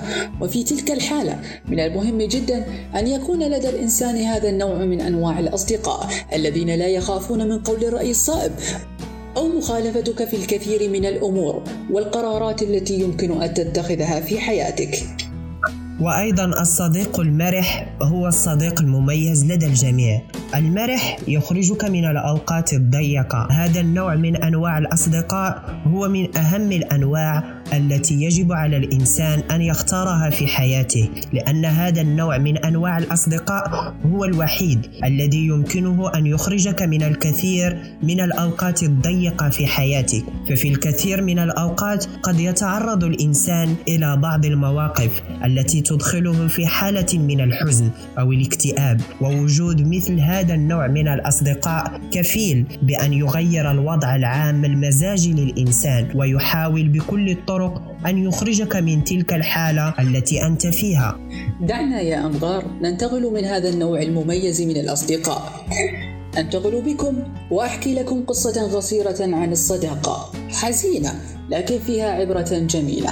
وفي 0.42 0.64
تلك 0.64 0.92
الحالة 0.92 1.40
من 1.68 1.80
المهم 1.80 2.22
جدا 2.22 2.66
أن 2.96 3.08
يكون 3.08 3.44
لدى 3.44 3.70
الإنسان 3.82 4.16
هذا 4.16 4.50
النوع 4.50 4.86
من 4.86 5.02
أنواع 5.02 5.40
الأصدقاء 5.40 6.10
الذين 6.34 6.70
لا 6.70 6.88
يخافون 6.88 7.50
من 7.50 7.60
قول 7.60 7.84
الرأي 7.84 8.12
الصائب 8.12 8.52
أو 9.38 9.48
مخالفتك 9.48 10.30
في 10.30 10.36
الكثير 10.36 10.90
من 10.90 11.06
الأمور 11.06 11.64
والقرارات 11.92 12.62
التي 12.62 13.00
يمكن 13.00 13.42
أن 13.42 13.54
تتخذها 13.54 14.20
في 14.20 14.40
حياتك. 14.40 15.04
وأيضا 16.02 16.46
الصديق 16.62 17.20
المرح 17.20 17.98
هو 18.02 18.28
الصديق 18.28 18.82
المميز 18.82 19.46
لدى 19.46 19.66
الجميع 19.66 20.22
المرح 20.56 21.18
يخرجك 21.28 21.86
من 21.86 22.06
الأوقات 22.06 22.74
الضيقة 22.74 23.48
هذا 23.52 23.80
النوع 23.80 24.16
من 24.16 24.44
أنواع 24.44 24.78
الأصدقاء 24.78 25.82
هو 25.88 26.08
من 26.08 26.38
أهم 26.38 26.72
الأنواع 26.72 27.61
التي 27.74 28.22
يجب 28.22 28.52
على 28.52 28.78
الإنسان 28.78 29.40
أن 29.52 29.62
يختارها 29.62 30.30
في 30.30 30.48
حياته 30.48 31.10
لأن 31.34 31.66
هذا 31.66 32.02
النوع 32.02 32.38
من 32.38 32.58
أنواع 32.58 32.98
الأصدقاء 32.98 33.94
هو 34.06 34.26
الوحيد 34.26 34.88
الذي 35.04 35.48
يمكنه 35.48 36.12
أن 36.16 36.28
يخرجك 36.28 36.82
من 36.82 37.04
الكثير 37.04 37.78
من 38.04 38.22
الأوقات 38.22 38.84
الضيقة 38.84 39.50
في 39.50 39.68
حياتك. 39.68 40.24
ففي 40.50 40.68
الكثير 40.68 41.22
من 41.22 41.40
الأوقات 41.40 42.06
قد 42.24 42.40
يتعرض 42.40 43.04
الإنسان 43.04 43.76
إلى 43.88 44.18
بعض 44.18 44.46
المواقف 44.46 45.22
التي 45.46 45.82
تدخله 45.82 46.48
في 46.48 46.68
حالة 46.68 47.20
من 47.20 47.42
الحزن 47.42 47.90
أو 48.20 48.32
الاكتئاب 48.32 49.02
ووجود 49.22 49.88
مثل 49.88 50.20
هذا 50.20 50.54
النوع 50.54 50.88
من 50.88 51.08
الأصدقاء 51.08 52.02
كفيل 52.12 52.66
بأن 52.82 53.14
يغير 53.14 53.72
الوضع 53.72 54.16
العام 54.16 54.66
المزاجي 54.66 55.34
للإنسان 55.34 56.08
ويحاول 56.16 56.88
بكل 56.90 57.30
الطرق 57.30 57.61
أن 58.06 58.18
يخرجك 58.18 58.76
من 58.76 59.04
تلك 59.04 59.34
الحالة 59.34 59.94
التي 60.00 60.46
أنت 60.46 60.68
فيها. 60.68 61.20
دعنا 61.62 62.02
يا 62.02 62.26
أنظار 62.26 62.66
ننتقل 62.82 63.34
من 63.34 63.46
هذا 63.46 63.70
النوع 63.70 64.02
المميز 64.02 64.62
من 64.62 64.78
الأصدقاء. 64.78 65.66
أنتقل 66.38 66.82
بكم 66.82 67.24
وأحكي 67.52 67.96
لكم 67.96 68.24
قصة 68.24 68.76
قصيرة 68.76 69.36
عن 69.36 69.52
الصداقة. 69.52 70.32
حزينة 70.50 71.14
لكن 71.50 71.80
فيها 71.80 72.12
عبرة 72.12 72.50
جميلة. 72.70 73.12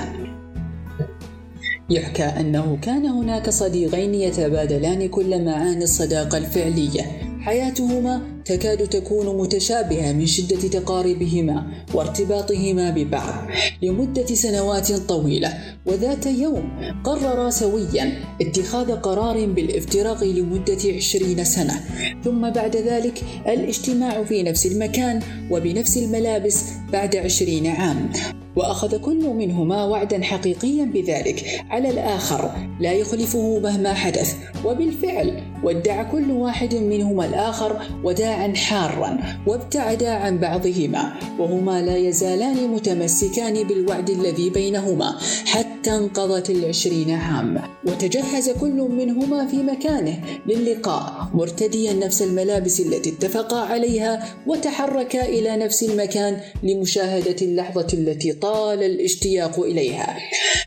يحكى 1.89 2.23
أنه 2.23 2.77
كان 2.81 3.05
هناك 3.05 3.49
صديقين 3.49 4.13
يتبادلان 4.13 5.09
كل 5.09 5.45
معاني 5.45 5.83
الصداقة 5.83 6.37
الفعلية. 6.37 7.01
حياتهما 7.41 8.38
تكاد 8.49 8.87
تكون 8.87 9.37
متشابهة 9.37 10.11
من 10.11 10.25
شدة 10.25 10.67
تقاربهما 10.79 11.67
وارتباطهما 11.93 12.89
ببعض 12.89 13.47
لمدة 13.81 14.25
سنوات 14.25 14.91
طويلة 14.91 15.57
وذات 15.85 16.25
يوم 16.25 16.71
قررا 17.03 17.49
سويا 17.49 18.19
اتخاذ 18.41 18.91
قرار 18.91 19.45
بالافتراق 19.45 20.23
لمدة 20.23 20.77
عشرين 20.95 21.43
سنة. 21.43 21.81
ثم 22.23 22.49
بعد 22.49 22.75
ذلك 22.75 23.23
الاجتماع 23.47 24.23
في 24.23 24.43
نفس 24.43 24.65
المكان 24.65 25.21
وبنفس 25.51 25.97
الملابس 25.97 26.63
بعد 26.91 27.15
عشرين 27.15 27.67
عام. 27.67 28.09
وأخذ 28.55 28.97
كل 28.97 29.29
منهما 29.29 29.83
وعدا 29.83 30.23
حقيقيا 30.23 30.85
بذلك. 30.85 31.61
على 31.69 31.89
الآخر 31.89 32.51
لا 32.79 32.91
يخلفه 32.93 33.59
مهما 33.59 33.93
حدث 33.93 34.35
وبالفعل 34.65 35.41
ودع 35.63 36.03
كل 36.03 36.31
واحد 36.31 36.75
منهما 36.75 37.25
الآخر 37.25 37.81
وداعا 38.03 38.53
حارا 38.55 39.17
وابتعدا 39.47 40.09
عن 40.09 40.37
بعضهما 40.37 41.13
وهما 41.39 41.81
لا 41.81 41.97
يزالان 41.97 42.67
متمسكان 42.67 43.67
بالوعد 43.67 44.09
الذي 44.09 44.49
بينهما 44.49 45.17
حتى 45.45 45.91
انقضت 45.95 46.49
العشرين 46.49 47.11
عام. 47.11 47.61
وتجهز 47.87 48.49
كل 48.49 48.87
منهما 48.91 49.47
في 49.47 49.57
مكانه 49.57 50.19
للقاء 50.45 51.29
مرتديا 51.33 51.93
نفس 51.93 52.21
الملابس 52.21 52.79
التي 52.79 53.09
اتفقا 53.09 53.59
عليها 53.59 54.25
وتحركا 54.47 55.25
إلى 55.25 55.57
نفس 55.57 55.83
المكان 55.83 56.37
لمشاهدة 56.63 57.35
اللحظة 57.41 57.87
التي 57.93 58.33
طال 58.33 58.83
الاشتياق 58.83 59.59
إليها. 59.59 60.17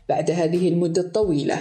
بعد 0.09 0.31
هذه 0.31 0.67
المدة 0.67 1.01
الطويلة 1.01 1.57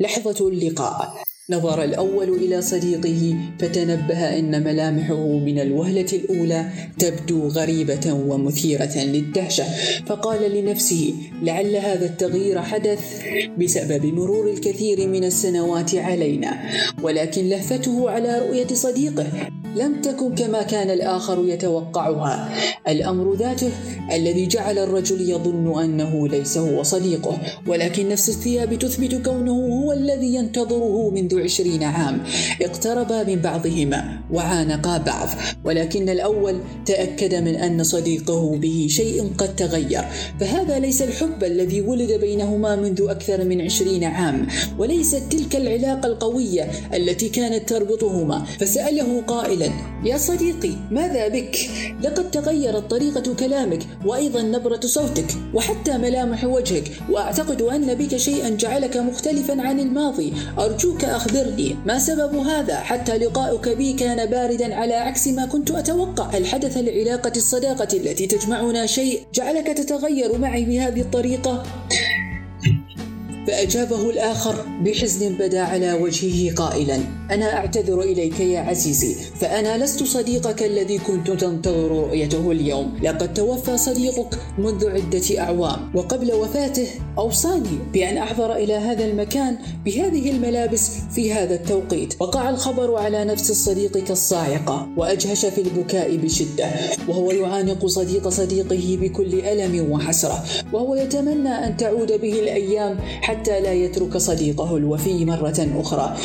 لحظة 0.00 0.48
اللقاء. 0.48 1.31
نظر 1.50 1.84
الأول 1.84 2.28
إلى 2.28 2.62
صديقه 2.62 3.36
فتنبه 3.58 4.38
أن 4.38 4.64
ملامحه 4.64 5.26
من 5.26 5.58
الوهلة 5.58 6.06
الأولى 6.12 6.66
تبدو 6.98 7.48
غريبة 7.48 8.12
ومثيرة 8.12 8.98
للدهشة. 8.98 9.64
فقال 10.06 10.52
لنفسه 10.52 11.14
لعل 11.42 11.76
هذا 11.76 12.06
التغيير 12.06 12.62
حدث 12.62 13.22
بسبب 13.58 14.06
مرور 14.06 14.50
الكثير 14.50 15.08
من 15.08 15.24
السنوات 15.24 15.94
علينا 15.94 16.62
ولكن 17.02 17.48
لهفته 17.48 18.10
على 18.10 18.38
رؤية 18.38 18.66
صديقه. 18.66 19.61
لم 19.76 20.00
تكن 20.00 20.34
كما 20.34 20.62
كان 20.62 20.90
الآخر 20.90 21.44
يتوقعها. 21.46 22.50
الأمر 22.88 23.34
ذاته 23.34 23.70
الذي 24.12 24.46
جعل 24.46 24.78
الرجل 24.78 25.30
يظن 25.30 25.82
أنه 25.82 26.28
ليس 26.28 26.58
هو 26.58 26.82
صديقه 26.82 27.38
ولكن 27.66 28.08
نفس 28.08 28.28
الثياب 28.28 28.78
تثبت 28.78 29.14
كونه 29.14 29.52
هو 29.52 29.92
الذي 29.92 30.34
ينتظره 30.34 31.10
منذ 31.10 31.42
عشرين 31.42 31.82
عام. 31.82 32.22
اقتربا 32.62 33.24
من 33.24 33.36
بعضهما 33.36 34.20
وعانقا 34.32 34.98
بعض. 34.98 35.28
ولكن 35.64 36.08
الأول 36.08 36.60
تأكد 36.86 37.34
من 37.34 37.54
أن 37.54 37.84
صديقه 37.84 38.56
به 38.56 38.86
شيء 38.90 39.30
قد 39.38 39.56
تغير. 39.56 40.04
فهذا 40.40 40.78
ليس 40.78 41.02
الحب 41.02 41.44
الذي 41.44 41.80
ولد 41.80 42.12
بينهما 42.12 42.76
منذ 42.76 43.06
أكثر 43.08 43.44
من 43.44 43.60
عشرين 43.60 44.04
عام 44.04 44.46
وليست 44.78 45.22
تلك 45.30 45.56
العلاقة 45.56 46.06
القوية 46.06 46.70
التي 46.94 47.28
كانت 47.28 47.68
تربطهما. 47.68 48.44
فسأله 48.60 49.22
قائلا 49.26 49.61
يا 50.04 50.18
صديقي 50.18 50.72
ماذا 50.90 51.28
بك؟ 51.28 51.56
لقد 52.02 52.30
تغيرت 52.30 52.90
طريقة 52.90 53.34
كلامك 53.34 53.78
وأيضا 54.06 54.42
نبرة 54.42 54.80
صوتك 54.84 55.26
وحتى 55.54 55.98
ملامح 55.98 56.44
وجهك 56.44 56.84
وأعتقد 57.10 57.62
أن 57.62 57.94
بك 57.94 58.16
شيئا 58.16 58.48
جعلك 58.50 58.96
مختلفا 58.96 59.62
عن 59.62 59.80
الماضي 59.80 60.32
أرجوك 60.58 61.04
أخبرني 61.04 61.76
ما 61.86 61.98
سبب 61.98 62.34
هذا 62.34 62.76
حتى 62.76 63.18
لقاؤك 63.18 63.68
بي 63.68 63.92
كان 63.92 64.30
باردا 64.30 64.74
على 64.74 64.94
عكس 64.94 65.28
ما 65.28 65.46
كنت 65.46 65.70
أتوقع 65.70 66.24
هل 66.24 66.46
حدث 66.46 66.76
لعلاقة 66.76 67.32
الصداقة 67.36 67.96
التي 67.96 68.26
تجمعنا 68.26 68.86
شيء 68.86 69.20
جعلك 69.34 69.66
تتغير 69.66 70.38
معي 70.38 70.64
بهذه 70.64 71.00
الطريقة؟ 71.00 71.62
فأجابه 73.46 74.10
الآخر 74.10 74.54
بحزن 74.84 75.34
بدا 75.34 75.60
على 75.60 75.92
وجهه 75.92 76.54
قائلا 76.54 76.98
أنا 77.30 77.56
أعتذر 77.56 78.00
إليك 78.00 78.40
يا 78.40 78.60
عزيزي 78.60 79.14
فأنا 79.40 79.84
لست 79.84 80.02
صديقك 80.02 80.62
الذي 80.62 80.98
كنت 80.98 81.30
تنتظر 81.30 81.88
رؤيته 81.90 82.50
اليوم. 82.50 82.94
لقد 83.02 83.34
توفى 83.34 83.76
صديقك 83.78 84.38
منذ 84.58 84.90
عدة 84.90 85.40
أعوام 85.40 85.90
وقبل 85.94 86.32
وفاته 86.32 86.86
أوصاني 87.18 87.78
بأن 87.92 88.16
أحضر 88.16 88.56
إلى 88.56 88.74
هذا 88.74 89.04
المكان 89.04 89.56
بهذه 89.84 90.30
الملابس 90.30 90.90
في 91.14 91.32
هذا 91.32 91.54
التوقيت. 91.54 92.14
وقع 92.20 92.50
الخبر 92.50 92.96
على 92.96 93.24
نفس 93.24 93.50
الصديق 93.50 93.98
كالصاعقة 93.98 94.88
وأجهش 94.96 95.46
في 95.46 95.60
البكاء 95.60 96.16
بشدة 96.16 96.70
وهو 97.08 97.30
يعانق 97.30 97.86
صديق 97.86 98.28
صديقه 98.28 98.98
بكل 99.00 99.40
ألم 99.40 99.92
وحسرة 99.92 100.44
وهو 100.72 100.94
يتمنى 100.94 101.48
أن 101.48 101.76
تعود 101.76 102.12
به 102.20 102.32
الأيام 102.40 102.98
حتى 103.00 103.31
لا 103.48 103.72
يترك 103.72 104.16
صديقه 104.16 104.76
الوفي 104.76 105.24
مرة 105.24 105.68
أخرى. 105.80 106.16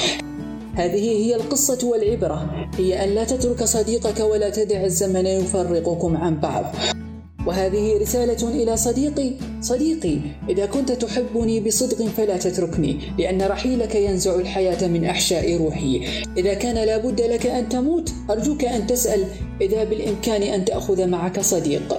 هذه 0.75 1.25
هي 1.25 1.35
القصة 1.35 1.87
والعبرة. 1.87 2.69
هي 2.77 3.03
أن 3.03 3.09
لا 3.09 3.23
تترك 3.23 3.63
صديقك 3.63 4.19
ولا 4.19 4.49
تدع 4.49 4.83
الزمن 4.83 5.25
يفرقكم 5.25 6.17
عن 6.17 6.39
بعض. 6.39 6.75
وهذه 7.47 7.97
رسالة 7.97 8.63
إلى 8.63 8.77
صديقي. 8.77 9.31
صديقي 9.61 10.17
إذا 10.49 10.65
كنت 10.65 10.91
تحبني 10.91 11.59
بصدق 11.59 12.05
فلا 12.05 12.37
تتركني 12.37 12.99
لأن 13.19 13.41
رحيلك 13.41 13.95
ينزع 13.95 14.35
الحياة 14.35 14.87
من 14.87 15.05
أحشاء 15.05 15.57
روحي. 15.57 16.01
إذا 16.37 16.53
كان 16.53 16.75
لابد 16.75 17.21
لك 17.21 17.45
أن 17.45 17.69
تموت 17.69 18.11
أرجوك 18.29 18.65
أن 18.65 18.87
تسأل 18.87 19.23
إذا 19.61 19.83
بالإمكان 19.83 20.43
أن 20.43 20.65
تأخذ 20.65 21.07
معك 21.07 21.39
صديق. 21.39 21.97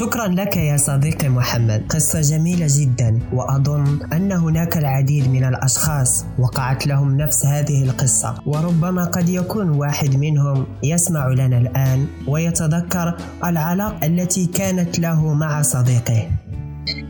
شكرا 0.00 0.28
لك 0.28 0.56
يا 0.56 0.76
صديقي 0.76 1.28
محمد. 1.28 1.84
قصة 1.88 2.20
جميلة 2.20 2.66
جدا 2.70 3.18
وأظن 3.32 3.98
أن 4.12 4.32
هناك 4.32 4.76
العديد 4.76 5.28
من 5.28 5.44
الأشخاص 5.44 6.24
وقعت 6.38 6.86
لهم 6.86 7.16
نفس 7.16 7.46
هذه 7.46 7.84
القصة. 7.84 8.34
وربما 8.46 9.04
قد 9.04 9.28
يكون 9.28 9.68
واحد 9.68 10.16
منهم 10.16 10.66
يسمع 10.82 11.28
لنا 11.28 11.58
الآن 11.58 12.06
ويتذكر 12.28 13.16
العلاقة 13.44 14.06
التي 14.06 14.46
كانت 14.46 14.98
له 14.98 15.34
مع 15.34 15.62
صديقه. 15.62 16.30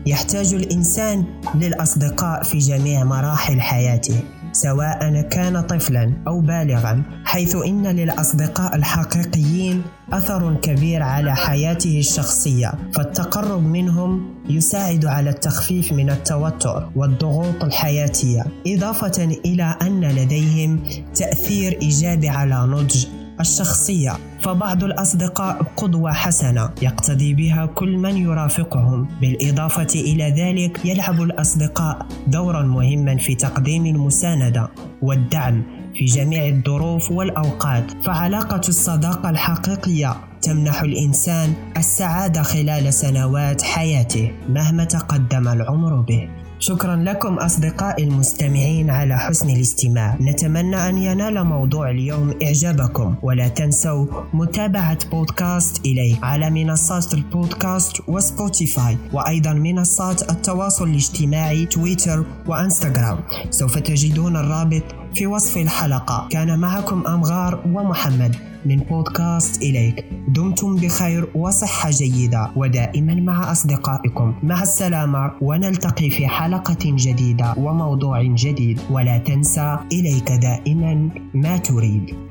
يحتاج 0.05 0.53
الإنسان 0.53 1.25
للأصدقاء 1.55 2.43
في 2.43 2.57
جميع 2.57 3.03
مراحل 3.03 3.61
حياته. 3.61 4.19
سواء 4.51 5.21
كان 5.21 5.61
طفلا 5.61 6.13
أو 6.27 6.39
بالغا 6.39 7.03
حيث 7.25 7.55
إن 7.55 7.87
للأصدقاء 7.87 8.75
الحقيقيين 8.75 9.83
أثر 10.13 10.55
كبير 10.55 11.03
على 11.03 11.35
حياته 11.35 11.99
الشخصية 11.99 12.71
فالتقرب 12.95 13.63
منهم 13.63 14.35
يساعد 14.49 15.05
على 15.05 15.29
التخفيف 15.29 15.93
من 15.93 16.09
التوتر 16.09 16.89
والضغوط 16.95 17.63
الحياتية 17.63 18.45
إضافة 18.67 19.23
إلى 19.45 19.75
أن 19.81 20.01
لديهم 20.01 20.83
تأثير 21.15 21.79
إيجابي 21.81 22.29
على 22.29 22.55
نضج 22.55 23.05
الشخصية 23.41 24.17
فبعض 24.39 24.83
الأصدقاء 24.83 25.63
قدوة 25.77 26.13
حسنة 26.13 26.69
يقتدي 26.81 27.33
بها 27.33 27.65
كل 27.65 27.97
من 27.97 28.17
يرافقهم. 28.17 29.07
بالإضافة 29.21 29.87
إلى 29.95 30.23
ذلك 30.23 30.85
يلعب 30.85 31.21
الأصدقاء 31.21 32.05
دورا 32.27 32.63
مهما 32.63 33.17
في 33.17 33.35
تقديم 33.35 33.85
المساندة 33.85 34.69
والدعم 35.01 35.63
في 35.95 36.05
جميع 36.05 36.47
الظروف 36.47 37.11
والأوقات. 37.11 37.91
فعلاقة 38.03 38.61
الصداقة 38.69 39.29
الحقيقية 39.29 40.15
تمنح 40.41 40.81
الإنسان 40.81 41.53
السعادة 41.77 42.41
خلال 42.41 42.93
سنوات 42.93 43.61
حياته 43.61 44.31
مهما 44.49 44.83
تقدم 44.83 45.47
العمر 45.47 45.95
به. 45.95 46.29
شكرا 46.63 46.95
لكم 46.95 47.33
أصدقائي 47.37 48.03
المستمعين 48.03 48.89
على 48.89 49.17
حسن 49.17 49.49
الاستماع. 49.49 50.17
نتمنى 50.21 50.75
أن 50.89 50.97
ينال 50.97 51.43
موضوع 51.43 51.89
اليوم 51.89 52.33
إعجابكم. 52.43 53.15
ولا 53.21 53.47
تنسوا 53.47 54.05
متابعة 54.33 55.09
بودكاست 55.09 55.85
إلي 55.85 56.17
على 56.23 56.49
منصات 56.49 57.13
البودكاست 57.13 57.97
وسبوتيفاي 58.07 58.97
وأيضا 59.13 59.53
منصات 59.53 60.31
التواصل 60.31 60.89
الاجتماعي 60.89 61.65
تويتر 61.65 62.25
وإنستغرام. 62.47 63.19
سوف 63.49 63.77
تجدون 63.77 64.37
الرابط 64.37 64.83
في 65.15 65.27
وصف 65.27 65.57
الحلقة. 65.57 66.27
كان 66.29 66.59
معكم 66.59 67.07
أمغار 67.07 67.63
ومحمد 67.65 68.35
من 68.65 68.75
بودكاست 68.75 69.61
إليك. 69.61 70.05
دمتم 70.27 70.75
بخير 70.75 71.29
وصحة 71.35 71.89
جيدة. 71.89 72.51
ودائما 72.55 73.15
مع 73.15 73.51
أصدقائكم. 73.51 74.33
مع 74.43 74.61
السلامة. 74.61 75.31
ونلتقي 75.41 76.09
في 76.09 76.27
حلقة 76.27 76.77
جديدة 76.83 77.53
وموضوع 77.57 78.23
جديد. 78.23 78.79
ولا 78.89 79.17
تنسى 79.17 79.77
إليك 79.91 80.31
دائما 80.31 81.09
ما 81.33 81.57
تريد. 81.57 82.30